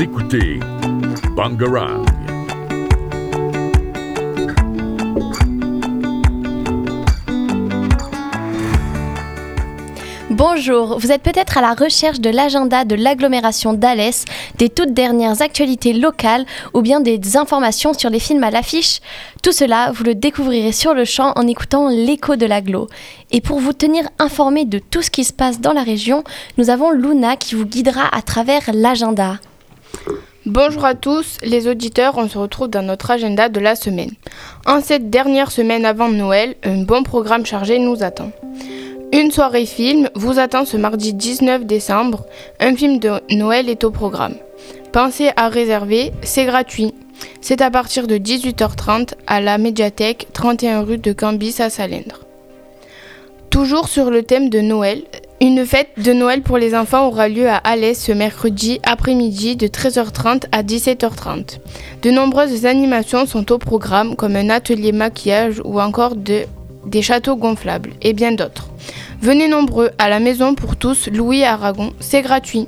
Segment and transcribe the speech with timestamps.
[0.00, 0.60] Écoutez.
[10.30, 14.24] Bonjour, vous êtes peut-être à la recherche de l'agenda de l'agglomération d'Alès,
[14.58, 19.00] des toutes dernières actualités locales ou bien des informations sur les films à l'affiche
[19.42, 22.86] Tout cela, vous le découvrirez sur le champ en écoutant l'écho de l'agglo.
[23.32, 26.22] Et pour vous tenir informé de tout ce qui se passe dans la région,
[26.56, 29.38] nous avons Luna qui vous guidera à travers l'agenda.
[30.50, 34.12] Bonjour à tous les auditeurs, on se retrouve dans notre agenda de la semaine.
[34.64, 38.32] En cette dernière semaine avant Noël, un bon programme chargé nous attend.
[39.12, 42.24] Une soirée film vous attend ce mardi 19 décembre.
[42.60, 44.36] Un film de Noël est au programme.
[44.90, 46.94] Pensez à réserver, c'est gratuit.
[47.42, 52.20] C'est à partir de 18h30 à la médiathèque 31 rue de Cambis à Salindre.
[53.50, 55.02] Toujours sur le thème de Noël,
[55.40, 59.68] une fête de Noël pour les enfants aura lieu à Alès ce mercredi après-midi de
[59.68, 61.58] 13h30 à 17h30.
[62.02, 66.42] De nombreuses animations sont au programme comme un atelier maquillage ou encore de
[66.86, 68.70] des châteaux gonflables et bien d'autres.
[69.20, 72.66] Venez nombreux à la maison pour tous Louis Aragon, c'est gratuit.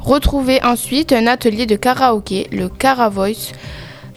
[0.00, 3.52] Retrouvez ensuite un atelier de karaoké, le Caravoice,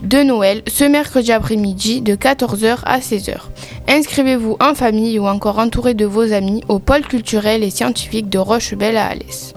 [0.02, 3.36] de Noël ce mercredi après-midi de 14h à 16h.
[3.88, 8.38] Inscrivez-vous en famille ou encore entouré de vos amis au pôle culturel et scientifique de
[8.38, 9.54] Rochebelle à Alès.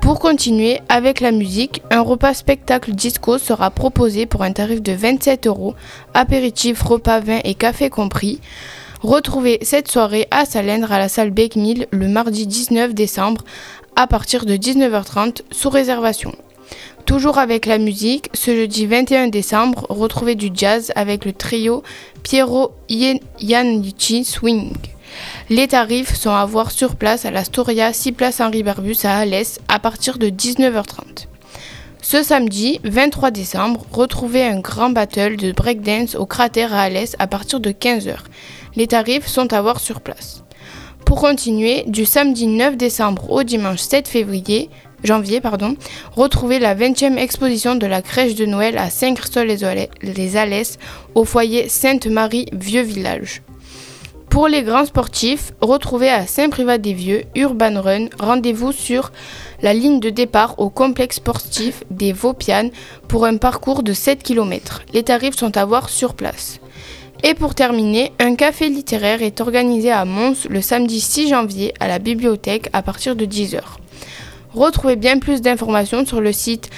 [0.00, 4.92] Pour continuer avec la musique, un repas spectacle disco sera proposé pour un tarif de
[4.92, 5.74] 27 euros,
[6.14, 8.40] apéritif, repas, vin et café compris.
[9.02, 13.42] Retrouvez cette soirée à Salindre à la salle Beckmill le mardi 19 décembre
[13.96, 16.32] à partir de 19h30 sous réservation.
[17.06, 21.84] Toujours avec la musique, ce jeudi 21 décembre, retrouvez du jazz avec le trio
[22.24, 24.72] Piero Iannucci Swing.
[25.48, 29.60] Les tarifs sont à voir sur place à l'Astoria 6 place Henri Barbus à Alès
[29.68, 31.28] à partir de 19h30.
[32.02, 37.28] Ce samedi 23 décembre, retrouvez un grand battle de breakdance au cratère à Alès à
[37.28, 38.16] partir de 15h.
[38.74, 40.42] Les tarifs sont à voir sur place.
[41.06, 44.70] Pour continuer, du samedi 9 décembre au dimanche 7 février,
[45.04, 45.76] janvier, pardon,
[46.12, 50.78] retrouvez la 20e exposition de la crèche de Noël à Saint-Christophe-les Alès
[51.14, 53.42] au foyer Sainte-Marie Vieux Village.
[54.28, 59.10] Pour les grands sportifs, retrouvez à Saint-Privat-des-Vieux Urban Run rendez-vous sur
[59.62, 62.70] la ligne de départ au complexe sportif des Vaupianes
[63.08, 64.82] pour un parcours de 7 km.
[64.92, 66.60] Les tarifs sont à voir sur place.
[67.24, 71.88] Et pour terminer, un café littéraire est organisé à Mons le samedi 6 janvier à
[71.88, 73.60] la bibliothèque à partir de 10h.
[74.56, 76.70] Retrouvez bien plus d'informations sur le site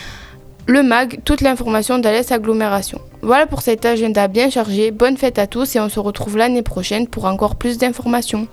[0.67, 3.01] Le Mag, toute l'information d'Alès Agglomération.
[3.23, 4.91] Voilà pour cet agenda bien chargé.
[4.91, 8.49] Bonne fête à tous et on se retrouve l'année prochaine pour encore plus d'informations.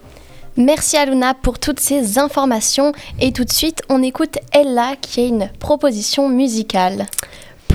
[0.57, 5.21] Merci à Luna pour toutes ces informations et tout de suite on écoute Ella qui
[5.21, 7.07] a une proposition musicale.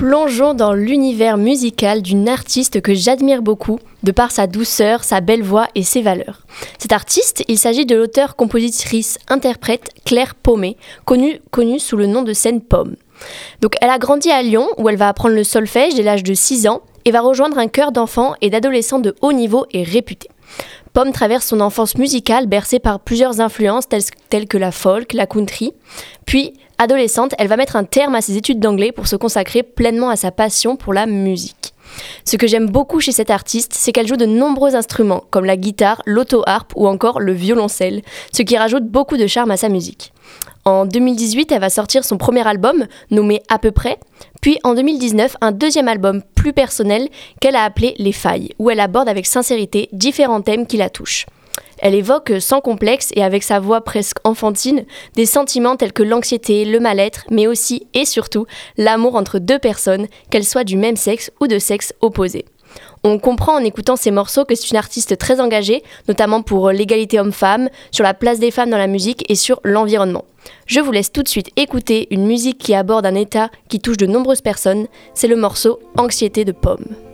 [0.01, 5.43] Plongeons dans l'univers musical d'une artiste que j'admire beaucoup, de par sa douceur, sa belle
[5.43, 6.41] voix et ses valeurs.
[6.79, 10.75] Cet artiste, il s'agit de l'auteur-compositrice-interprète Claire Paumé,
[11.05, 12.95] connue, connue sous le nom de scène Pomme.
[13.61, 16.33] Donc elle a grandi à Lyon où elle va apprendre le solfège dès l'âge de
[16.33, 20.29] 6 ans et va rejoindre un chœur d'enfants et d'adolescents de haut niveau et réputé.
[20.93, 25.73] Pomme traverse son enfance musicale bercée par plusieurs influences telles, que la folk, la country.
[26.25, 30.09] Puis, adolescente, elle va mettre un terme à ses études d'anglais pour se consacrer pleinement
[30.09, 31.70] à sa passion pour la musique.
[32.25, 35.57] Ce que j'aime beaucoup chez cette artiste, c'est qu'elle joue de nombreux instruments, comme la
[35.57, 38.01] guitare, l'auto-harpe ou encore le violoncelle,
[38.33, 40.13] ce qui rajoute beaucoup de charme à sa musique.
[40.63, 43.97] En 2018, elle va sortir son premier album, nommé À peu près,
[44.41, 47.09] puis en 2019, un deuxième album plus personnel
[47.39, 51.25] qu'elle a appelé Les Failles, où elle aborde avec sincérité différents thèmes qui la touchent.
[51.81, 56.63] Elle évoque sans complexe et avec sa voix presque enfantine des sentiments tels que l'anxiété,
[56.63, 58.45] le mal-être, mais aussi et surtout
[58.77, 62.45] l'amour entre deux personnes, qu'elles soient du même sexe ou de sexe opposé.
[63.03, 67.19] On comprend en écoutant ces morceaux que c'est une artiste très engagée, notamment pour l'égalité
[67.19, 70.25] homme-femme, sur la place des femmes dans la musique et sur l'environnement.
[70.67, 73.97] Je vous laisse tout de suite écouter une musique qui aborde un état qui touche
[73.97, 77.10] de nombreuses personnes, c'est le morceau Anxiété de pomme.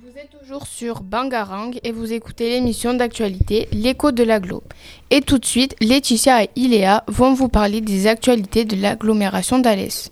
[0.00, 4.62] Vous êtes toujours sur Bangarang et vous écoutez l'émission d'actualité L'écho de l'agglo.
[5.10, 10.10] Et tout de suite, Laetitia et Iléa vont vous parler des actualités de l'agglomération d'Alès.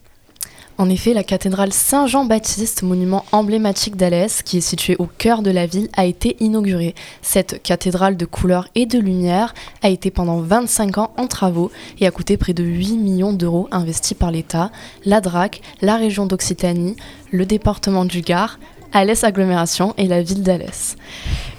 [0.76, 5.64] En effet, la cathédrale Saint-Jean-Baptiste, monument emblématique d'Alès, qui est située au cœur de la
[5.64, 6.94] ville, a été inaugurée.
[7.22, 12.06] Cette cathédrale de couleur et de lumière a été pendant 25 ans en travaux et
[12.06, 14.70] a coûté près de 8 millions d'euros investis par l'État,
[15.06, 16.96] la DRAC, la région d'Occitanie,
[17.30, 18.58] le département du Gard,
[18.92, 20.96] Alès Agglomération et la ville d'Alès.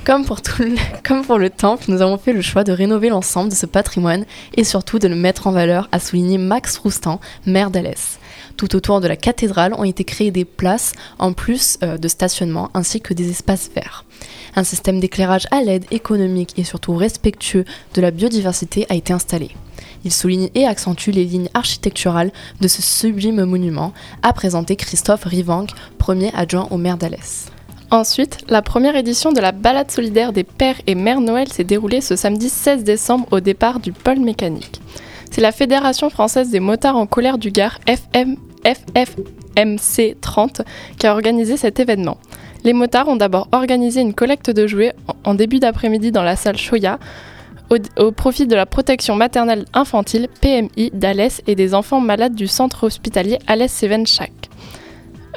[0.05, 0.39] Comme pour,
[1.03, 4.25] comme pour le temple, nous avons fait le choix de rénover l'ensemble de ce patrimoine
[4.55, 8.19] et surtout de le mettre en valeur, a souligné Max Roustan, maire d'Alès.
[8.61, 12.69] Tout autour de la cathédrale ont été créées des places en plus euh, de stationnement
[12.75, 14.05] ainsi que des espaces verts.
[14.55, 17.65] Un système d'éclairage à l'aide économique et surtout respectueux
[17.95, 19.49] de la biodiversité a été installé.
[20.05, 25.65] Il souligne et accentue les lignes architecturales de ce sublime monument, a présenté Christophe Rivanc,
[25.97, 27.47] premier adjoint au maire d'Alès.
[27.89, 31.99] Ensuite, la première édition de la balade solidaire des pères et mères Noël s'est déroulée
[31.99, 34.81] ce samedi 16 décembre au départ du pôle mécanique.
[35.31, 38.35] C'est la Fédération française des motards en colère du Gard, FM,
[38.65, 40.61] FFMC 30,
[40.97, 42.17] qui a organisé cet événement.
[42.65, 46.57] Les motards ont d'abord organisé une collecte de jouets en début d'après-midi dans la salle
[46.57, 46.99] Choya,
[47.97, 52.83] au, profit de la protection maternelle infantile PMI d'Alès et des enfants malades du centre
[52.83, 54.33] hospitalier Alès-Sévenchak.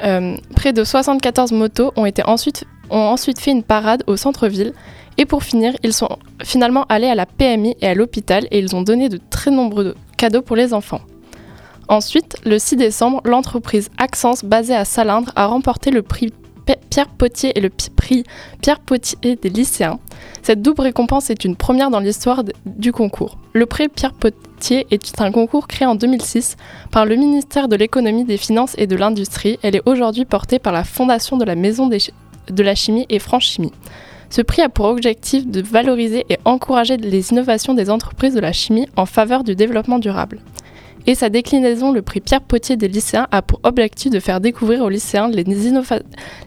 [0.03, 4.73] Euh, près de 74 motos ont ensuite fait une parade au centre-ville
[5.17, 6.09] et pour finir, ils sont
[6.43, 9.95] finalement allés à la PMI et à l'hôpital et ils ont donné de très nombreux
[10.17, 11.01] cadeaux pour les enfants.
[11.87, 16.33] Ensuite, le 6 décembre, l'entreprise Accence basée à Salindre a remporté le prix
[16.89, 18.23] Pierre Potier et le prix
[18.61, 19.99] Pierre Potier des lycéens.
[20.41, 23.37] Cette double récompense est une première dans l'histoire du concours.
[23.53, 26.57] Le prix Pierre Potier est un concours créé en 2006
[26.91, 29.59] par le ministère de l'économie, des finances et de l'industrie.
[29.61, 33.43] Elle est aujourd'hui portée par la Fondation de la Maison de la Chimie et France
[33.43, 33.73] Chimie.
[34.29, 38.51] Ce prix a pour objectif de valoriser et encourager les innovations des entreprises de la
[38.53, 40.39] chimie en faveur du développement durable.
[41.07, 44.81] Et sa déclinaison, le prix Pierre Potier des lycéens, a pour objectif de faire découvrir
[44.83, 46.01] aux lycéens les, innova-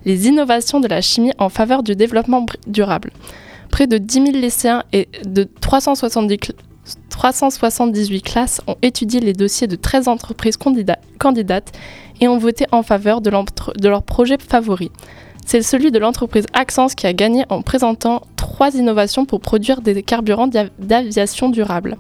[0.05, 3.13] les innovations de la chimie en faveur du développement durable.
[3.71, 6.53] Près de 10 000 lycéens et de 370 cl-
[7.11, 11.73] 378 classes ont étudié les dossiers de 13 entreprises candida- candidates
[12.21, 14.91] et ont voté en faveur de, de leur projet favori.
[15.51, 20.03] C'est celui de l'entreprise Axens qui a gagné en présentant trois innovations pour produire des
[20.03, 21.97] carburants d'aviation durable.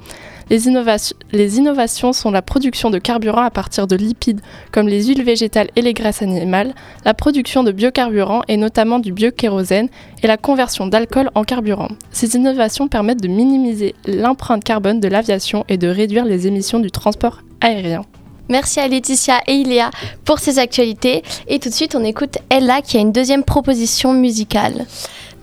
[0.50, 5.70] Les innovations sont la production de carburants à partir de lipides comme les huiles végétales
[5.76, 6.74] et les graisses animales,
[7.06, 9.88] la production de biocarburants et notamment du biokérosène
[10.22, 11.88] et la conversion d'alcool en carburant.
[12.10, 16.90] Ces innovations permettent de minimiser l'empreinte carbone de l'aviation et de réduire les émissions du
[16.90, 18.02] transport aérien.
[18.48, 19.90] Merci à Laetitia et Iléa
[20.24, 21.22] pour ces actualités.
[21.48, 24.86] Et tout de suite, on écoute Ella qui a une deuxième proposition musicale.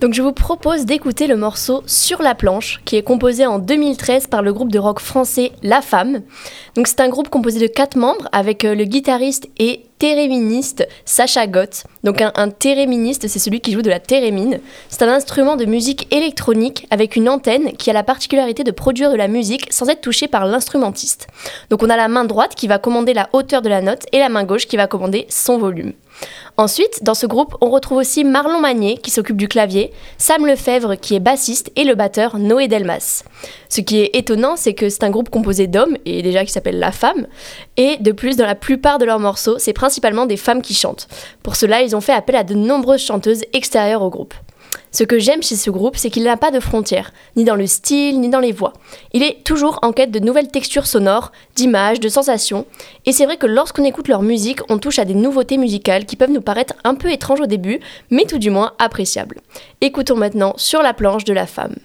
[0.00, 4.26] Donc je vous propose d'écouter le morceau Sur la planche, qui est composé en 2013
[4.26, 6.20] par le groupe de rock français La Femme.
[6.74, 11.46] Donc c'est un groupe composé de quatre membres avec euh, le guitariste et théréministe Sacha
[11.46, 11.84] Gott.
[12.04, 14.60] Donc un, un théréministe, c'est celui qui joue de la thérémine.
[14.88, 19.10] C'est un instrument de musique électronique avec une antenne qui a la particularité de produire
[19.10, 21.28] de la musique sans être touché par l'instrumentiste.
[21.70, 24.18] Donc on a la main droite qui va commander la hauteur de la note et
[24.18, 25.92] la main gauche qui va commander son volume.
[26.56, 30.94] Ensuite, dans ce groupe, on retrouve aussi Marlon Magnier qui s'occupe du clavier, Sam Lefebvre
[30.94, 33.24] qui est bassiste et le batteur Noé Delmas.
[33.68, 36.78] Ce qui est étonnant, c'est que c'est un groupe composé d'hommes et déjà qui s'appelle
[36.78, 37.26] La Femme.
[37.76, 39.74] Et de plus, dans la plupart de leurs morceaux, c'est
[40.26, 41.08] des femmes qui chantent.
[41.42, 44.34] Pour cela, ils ont fait appel à de nombreuses chanteuses extérieures au groupe.
[44.92, 47.66] Ce que j'aime chez ce groupe, c'est qu'il n'a pas de frontières, ni dans le
[47.66, 48.72] style, ni dans les voix.
[49.12, 52.66] Il est toujours en quête de nouvelles textures sonores, d'images, de sensations.
[53.04, 56.16] Et c'est vrai que lorsqu'on écoute leur musique, on touche à des nouveautés musicales qui
[56.16, 59.40] peuvent nous paraître un peu étranges au début, mais tout du moins appréciables.
[59.80, 61.76] Écoutons maintenant Sur la planche de la femme.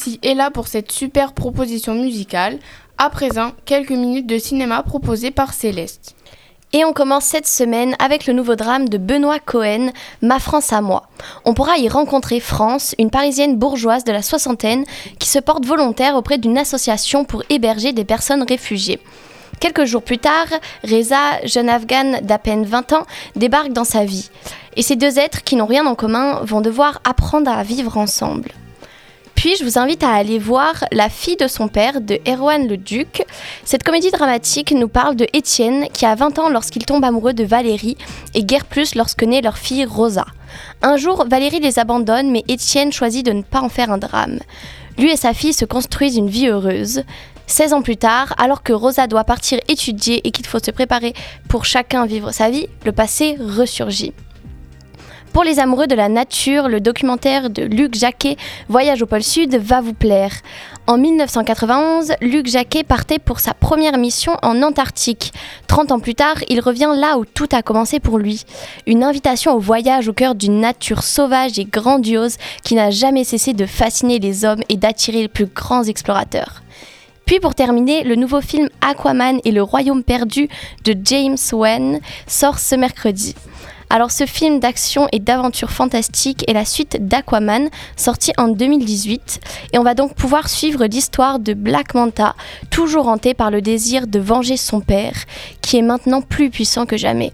[0.00, 2.58] On remercie Ella pour cette super proposition musicale.
[2.96, 6.14] À présent, quelques minutes de cinéma proposées par Céleste.
[6.72, 9.90] Et on commence cette semaine avec le nouveau drame de Benoît Cohen,
[10.22, 11.02] Ma France à moi.
[11.44, 14.86] On pourra y rencontrer France, une parisienne bourgeoise de la soixantaine
[15.18, 19.00] qui se porte volontaire auprès d'une association pour héberger des personnes réfugiées.
[19.60, 20.46] Quelques jours plus tard,
[20.82, 24.30] Reza, jeune afghane d'à peine 20 ans, débarque dans sa vie.
[24.76, 28.52] Et ces deux êtres qui n'ont rien en commun vont devoir apprendre à vivre ensemble.
[29.40, 32.76] Puis je vous invite à aller voir La fille de son père de Erwan le
[32.76, 33.24] Duc.
[33.64, 37.44] Cette comédie dramatique nous parle de Étienne qui a 20 ans lorsqu'il tombe amoureux de
[37.44, 37.96] Valérie
[38.34, 40.26] et guère plus lorsque naît leur fille Rosa.
[40.82, 44.40] Un jour, Valérie les abandonne mais Étienne choisit de ne pas en faire un drame.
[44.98, 47.04] Lui et sa fille se construisent une vie heureuse.
[47.46, 51.14] 16 ans plus tard, alors que Rosa doit partir étudier et qu'il faut se préparer
[51.48, 54.12] pour chacun vivre sa vie, le passé ressurgit.
[55.32, 58.36] Pour les amoureux de la nature, le documentaire de Luc Jacquet,
[58.68, 60.32] Voyage au pôle Sud, va vous plaire.
[60.88, 65.32] En 1991, Luc Jacquet partait pour sa première mission en Antarctique.
[65.68, 68.44] 30 ans plus tard, il revient là où tout a commencé pour lui.
[68.88, 73.52] Une invitation au voyage au cœur d'une nature sauvage et grandiose qui n'a jamais cessé
[73.52, 76.62] de fasciner les hommes et d'attirer les plus grands explorateurs.
[77.24, 80.48] Puis pour terminer, le nouveau film Aquaman et le royaume perdu
[80.84, 83.36] de James Wan sort ce mercredi.
[83.92, 89.40] Alors ce film d'action et d'aventure fantastique est la suite d'Aquaman, sorti en 2018,
[89.72, 92.36] et on va donc pouvoir suivre l'histoire de Black Manta,
[92.70, 95.16] toujours hanté par le désir de venger son père,
[95.60, 97.32] qui est maintenant plus puissant que jamais.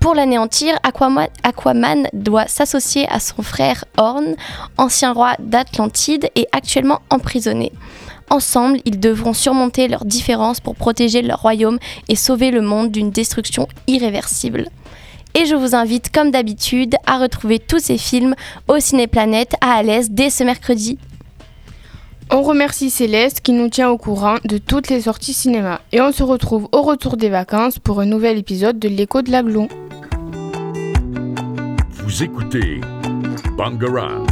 [0.00, 4.34] Pour l'anéantir, Aquaman, doit s'associer à son frère Horn,
[4.76, 7.70] ancien roi d'Atlantide et actuellement emprisonné.
[8.30, 11.78] Ensemble, ils devront surmonter leurs différences pour protéger leur royaume
[12.08, 14.70] et sauver le monde d'une destruction irréversible.
[15.36, 18.34] Et je vous invite, comme d'habitude, à retrouver tous ces films
[18.68, 20.96] au Cinéplanète à Alès dès ce mercredi.
[22.30, 25.80] On remercie Céleste qui nous tient au courant de toutes les sorties cinéma.
[25.92, 29.30] Et on se retrouve au retour des vacances pour un nouvel épisode de l'écho de
[29.30, 29.68] la Glou.
[31.90, 32.80] Vous écoutez
[33.56, 34.26] Bangarang.